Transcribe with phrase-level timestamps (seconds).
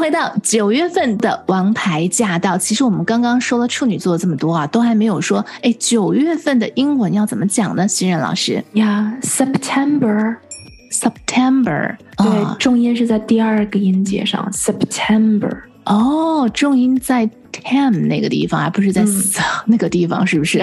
[0.00, 2.56] 回到九月份的王牌驾到。
[2.56, 7.86] 其实我们刚刚说了处女座这么多啊，都还没有说，哎，九月份的英文要怎么讲呢？
[7.86, 10.36] 新任老师呀，September。
[10.90, 15.56] ，September，对，哦重音是在第二个音节上，September。
[15.84, 20.60] 哦，重音在 tem 那个地方，而不是在 s、那个地方，是不是？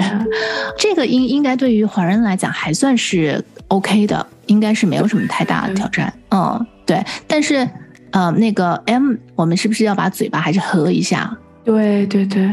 [0.77, 6.13] 这个音应该对于华人来讲还算是 OK 的，应该是没有什么太大的挑战。
[6.31, 7.01] 嗯，对。
[7.25, 7.67] 但是
[8.11, 11.35] 呃，那个 m 我们是不是要把嘴巴还是合一下？
[11.63, 12.49] 对对对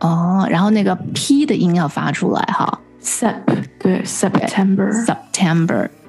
[0.00, 3.40] 哦，然后那个 p 的音要发出来哈，Sep，
[3.78, 4.90] 对，September。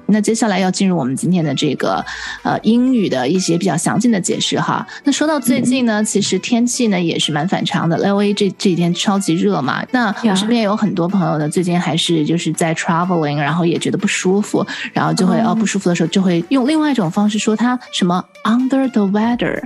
[0.06, 2.04] 那接下来要进入我们今天的这个
[2.42, 4.86] 呃英语的一些比较详尽的解释哈。
[5.04, 9.84] 那说到最近呢，其实天气呢也是蛮反常的，L A 这这几天超级热嘛。
[9.90, 19.62] 那我身边也有很多朋友呢，最近还是就是在 traveling，然后也觉得不舒服，然后就会、哦哦不舒服的时候就会用另外一种方式说他什么 under the weather。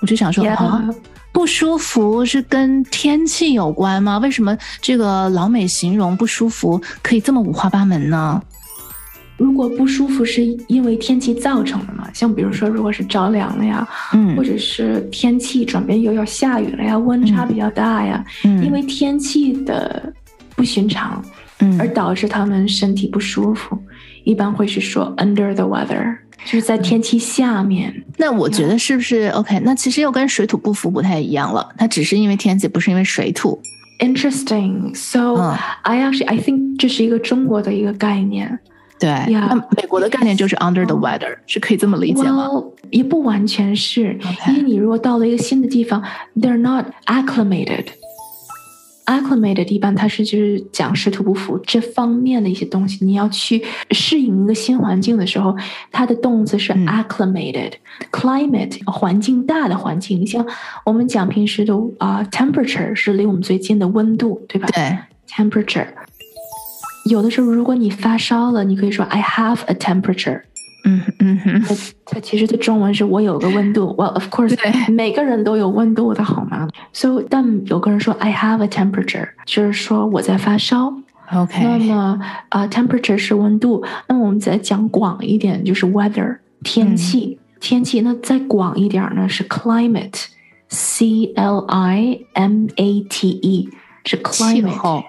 [0.00, 0.88] 我就想说啊。
[1.30, 4.18] 不舒服是跟天气有关吗？
[4.18, 8.42] 为什么这个老美形容不舒服可以这么五花八门呢？
[9.38, 12.10] 如果不舒服是因为天气造成的嘛？
[12.12, 20.12] 像比如说，如果是着凉了呀，嗯或者是天气转变又要下雨了呀，温差比较大呀，嗯因为天气的
[20.56, 21.24] 不寻常
[21.60, 23.78] 嗯而导致他们身体不舒服，
[24.24, 27.94] 一般会是说 under the weather，就是在天气下面。
[28.16, 29.60] 那我觉得是不是 OK？
[29.64, 33.60] 那其实又跟水土不服不太一样了，它只是因为天气，不是因为水土。
[34.00, 34.94] Interesting.
[34.94, 38.58] So 嗯 I actually I think 这是一个中国的一个概念。
[38.98, 44.18] 对那美国的概念就是 under the weather，、是可以这么理解吗 Well，也不完全是
[44.48, 46.02] 因为你如果到了一个新的地方
[46.36, 47.86] ，they're not acclimated。
[49.06, 55.56] acclimated 一般它是就是讲水土不服这方面的一些东西，你要去适应一个新环境的时候，
[55.90, 57.72] 它的动词是嗯 acclimated、
[58.12, 60.44] climate 环境大的环境，你像
[60.84, 64.68] 我们讲平时的啊、temperature 是离我们最近的温度，对吧？
[64.74, 64.98] 对
[65.30, 65.86] ，temperature。
[67.08, 70.42] 有的时候，如果你发烧了，你可以说 I have a temperature。
[70.84, 71.74] 嗯嗯哼，它
[72.06, 73.94] 它其实的中文是我有个温度。
[73.98, 80.94] Well, of course，对每个人都有温度的好吗？So，但有个人说 I have a temperature，就是说我在发烧。
[81.32, 83.84] OK，那么啊、t e m p e r a t u r e 是温度。
[84.06, 87.38] 那么我们再讲广一点，就是 weather 天气。
[87.60, 93.68] 天气那再广一点呢是 climate，C L I M A T E
[94.04, 94.22] 是气
[94.62, 95.04] climate。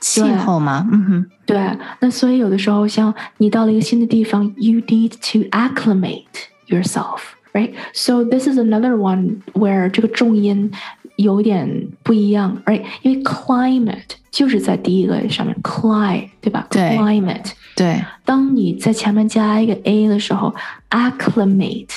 [0.00, 0.86] 候，气候吗？
[0.92, 6.24] 嗯哼，对，那所以有的时候，像你到了一个新的地方，you need to acclimate
[6.68, 7.20] yourself,
[7.52, 7.72] right?
[7.92, 10.70] So this is another one where 这个重音
[11.16, 12.82] 有点不一样，right?
[13.02, 20.54] 因为 climate 就是在第一个上面，clim，对吧对？climate，对当你在前面加一个 a 的时候
[20.90, 21.88] ，acclimate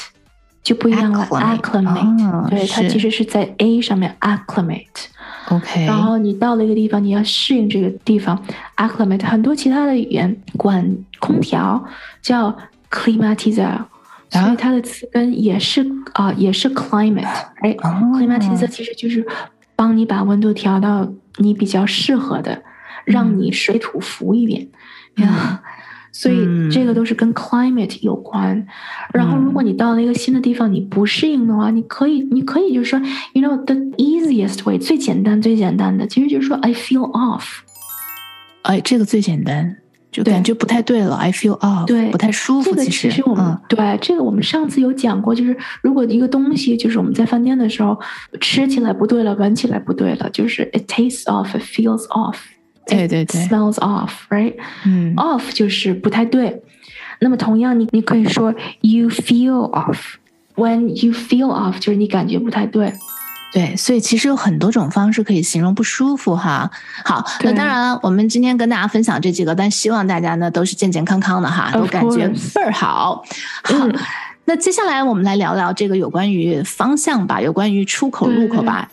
[0.63, 1.27] 就不一样了
[2.31, 5.07] 哦对，它其实是在 a 上面 acclimate。
[5.49, 8.41] ，OK，然后你到了一个地方，你要适应这个地方
[8.77, 9.25] ，acclimate。
[9.25, 11.83] 很多其他的语言管空调
[12.21, 12.55] 叫
[12.89, 13.77] climatizer，、
[14.29, 19.25] 所以它的词根也是啊、也是 climate，right？、哦 climatizer 其实就是
[19.75, 22.63] 帮你把温度调到你比较适合的，
[23.05, 24.67] 让你水土服一点。
[25.15, 25.61] 呀
[26.11, 28.65] 所以嗯这个都是跟 climate 有关。
[29.13, 32.99] 然后，如果你到了一个新的地方，你不适应的话，你可以，你可以就是说
[33.33, 37.43] ，you know the easiest way 最简单最简单的，其实就是说 I feel off。
[38.63, 39.77] 哎，这个最简单，
[40.11, 42.71] 就对感觉不太对了，I feel off，对不太舒服。
[42.71, 47.97] 这个其其实我们、嗯对这个我们上次有讲过，就是如果一个东西就是我们在饭店的时候
[48.41, 52.35] 吃起来不对了，闻起来不对了，就是 it tastes off，it feels off，
[52.89, 54.55] 对对对 smells off，right？
[54.85, 56.61] 嗯 off 就是不太对。
[57.21, 59.97] 那么同样你，你可以说 you feel off。
[60.55, 62.93] When you feel off，就是你感觉不太对。
[63.51, 66.69] 对，所以其实有很多种方式可以形容不舒服哈。
[67.03, 73.23] 好，那当然了，我们今天跟大家分享这几个，但希望大家呢都是健健康康的哈，都感觉倍儿好。
[73.63, 73.95] 好，嗯
[74.45, 78.89] 那接下来我们来聊聊这个有关于方向吧，有关于出口入口吧。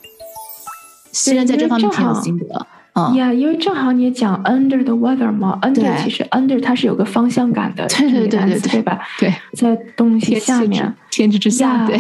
[1.13, 2.67] 西人在这方面挺有心得。
[2.99, 8.99] 嗯，呀因为正好你也讲 under the weather 嘛，under 其实 under 它是有个方向感的，对对对对对对吧？
[9.19, 10.95] 对，在东西下面。
[11.11, 11.97] 天之之下，Yeah 对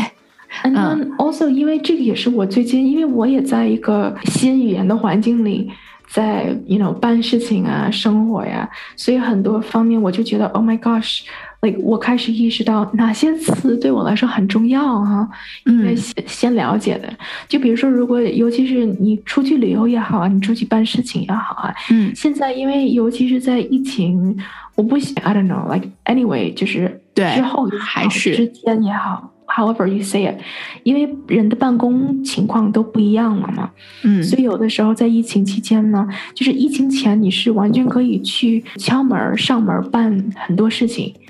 [0.64, 5.70] ，And 嗯 then also，因为这个也是我最近，因为我也在一个新语言的环境里，
[6.08, 11.20] 在 you know 办事情啊、生活呀，所以很多方面我就觉得 Oh my gosh。
[11.66, 15.28] Like 我开始意识到哪些词对我来说很重要哈，
[15.64, 17.12] 应该先先了解的。
[17.48, 22.12] 就比如说，如果尤其是你出去旅游也好啊，你出去办事情也好啊，嗯。
[22.14, 24.36] 现在因为尤其是在疫情，
[24.74, 30.36] 我不想 I don't know like anyway 就是对之后还是之间也好，however you say it，
[30.82, 33.70] 因为人的办公情况都不一样了嘛，
[34.04, 34.22] 嗯。
[34.22, 41.20] 所以有的时候在疫情期间呢，就是疫情前你是完全可以去敲门上门办很多事情，嗯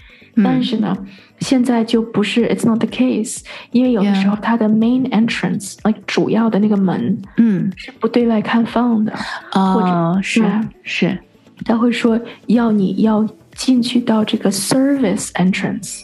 [0.45, 0.97] 但是呢，
[1.41, 3.41] 现在就不是 it's not the case，
[3.73, 7.73] 因为有的时候它的 main entrance like 主要的那个门嗯。
[7.77, 9.13] 是不对外开放的，
[9.51, 10.45] 或者哦是
[10.83, 11.19] 是。
[11.65, 16.01] 他会说要你要进去到这个 service entrance。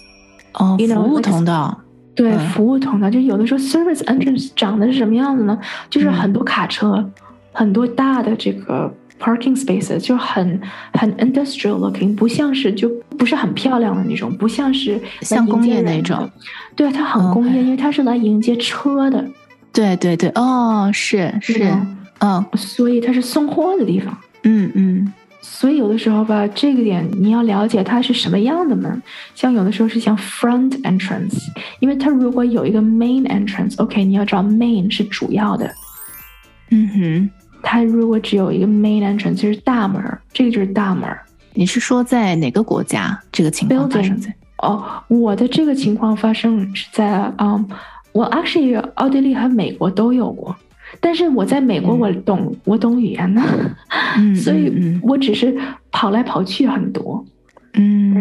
[0.55, 1.79] 哦服务通道。
[2.14, 2.38] 对，嗯。
[2.50, 5.58] 服务通道就有的时候 service entrance 长得是什么样子呢？
[5.90, 6.12] 就是嗯。
[6.12, 7.11] 很多卡车，
[7.52, 10.60] 很多大的这个 parking spaces，就很
[10.94, 16.28] 很 industrial looking，不像是就不是很漂亮的那种，不像是像工业那种。
[16.74, 19.24] 对，它很工业 OK 因为它是来迎接车的，
[19.72, 24.16] 对对对哦是是吗嗯所以它是送货的地方。
[24.44, 29.02] 嗯嗯所以有的时候吧，这个点你要了解它是什么样的门。
[29.34, 31.36] 像有的时候是像 front entrance，
[31.80, 35.69] 因为它如果有一个 main entrance，OK，、你要知道 main 是主要的。
[36.70, 37.30] 嗯哼，
[37.62, 41.23] 它如果只有一个 main entrance，就是大门儿，这个就是大门儿。
[41.55, 44.35] 你是说在哪个国家这个情况发生在？
[44.59, 47.69] 哦，我的这个情况发生是在嗯，
[48.12, 50.55] 我 actually 奥地利和美国都有过，
[51.00, 53.43] 但是我在美国嗯我懂、我懂语言呢，
[54.17, 55.56] 嗯 所以嗯我只是
[55.91, 57.25] 跑来跑去很多。
[57.74, 58.14] 嗯，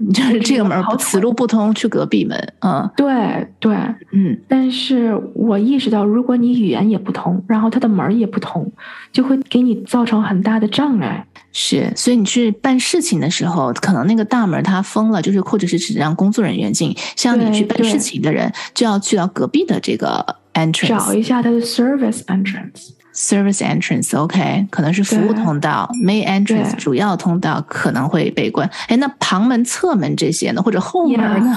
[0.00, 2.36] 嗯就是这个门儿此路不通，去隔壁门。
[2.60, 3.74] 嗯对对，
[4.12, 8.70] 嗯但是我意识到，如果你语言也不通，然后它的门儿也不通，
[9.12, 11.26] 就会给你造成很大的障碍。
[11.52, 16.94] 是，所以你去办事情的时候，可能那个大门它封了，就是或者是只让工作人员进。
[17.14, 20.24] 像你去办事情的人，就要去到隔壁的这个
[20.54, 22.90] entrance 找一下它的 service entrance。
[23.14, 28.68] Service entrance，OK，、可能是服务通道，main entrance 主要通道可能会被关。
[28.88, 31.56] 哎，那旁门、侧门这些呢，或者后门呢？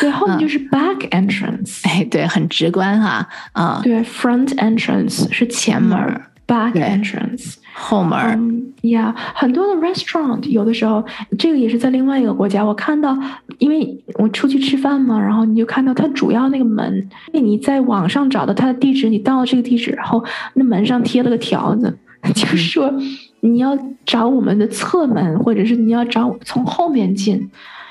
[0.00, 1.80] 对，后面嗯就是 back entrance。
[1.82, 7.56] 哎，对，很直观哈，啊、对，front entrance 是前门儿，back entrance。
[7.74, 11.04] 后门 Yeah，很多的 restaurant 有的时候，
[11.38, 13.16] 这个也是在另外一个国家，我看到，
[13.62, 20.24] 因为我出去吃饭嘛，然后你就看到它主要那个门，你在网上找到它的地址，你到了这个地址，然后
[20.54, 21.96] 那门上贴了个条子，
[22.34, 22.92] 就是说
[23.40, 27.48] 你要找我们的侧门，或者是你要找从后面进。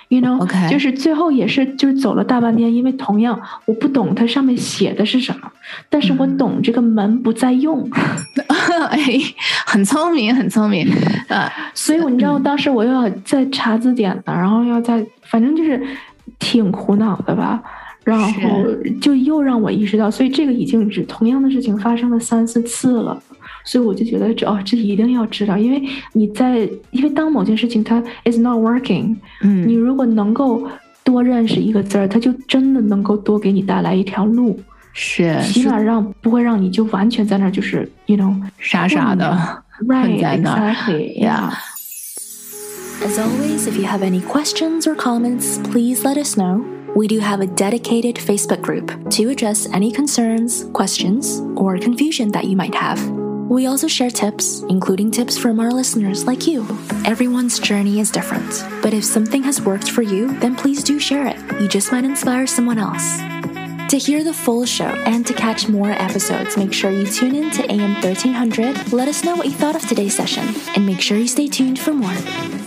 [0.10, 5.50] You know，、就是最后也是就是走了大半天，因为同样我不懂它上面写的是什么，
[5.90, 7.90] 但是我懂这个门不再用，
[8.92, 9.00] 哎，
[9.66, 10.88] 很聪明，很聪明，
[11.28, 15.82] 呃， 所以我你知道，当时我又要再查字典呢，然后要再，反正就是
[16.38, 17.62] 挺苦恼的吧。
[18.04, 18.66] 然后
[19.00, 23.22] 就又让我意识到，所以这个已经是同样的事情发生了三四次了，
[23.64, 25.80] 所以我就觉得这哦，这一定要知道，因为
[26.14, 30.68] 你在，因为当某件事情它 is not working，嗯，你如果能够
[31.04, 34.60] 多认识一个字儿，它就真的能够多给你带来一条路，
[34.93, 39.63] 是起码让不会让你就完全在那儿就是 you know 傻傻的。
[39.87, 41.53] right 在那儿 exactly Yeah.
[43.05, 46.65] As always, if you have any questions or comments, please let us know.
[46.97, 52.47] We do have a dedicated Facebook group to address any concerns, questions, or confusion that
[52.47, 52.99] you might have.
[53.51, 56.67] We also share tips, including tips from our listeners like you.
[57.05, 61.27] Everyone's journey is different, but if something has worked for you, then please do share
[61.27, 61.37] it.
[61.61, 63.21] You just might inspire someone else.
[63.92, 67.52] To hear the full show and to catch more episodes, make sure you tune in
[67.52, 68.94] to AM 1300.
[68.94, 71.78] Let us know what you thought of today's session, and make sure you stay tuned
[71.78, 72.61] for more.